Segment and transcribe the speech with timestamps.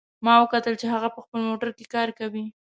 [0.25, 2.45] ما وکتل چې هغه په خپل موټر کې کار کوي